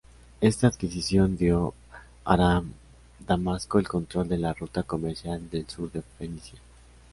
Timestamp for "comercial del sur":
4.81-5.91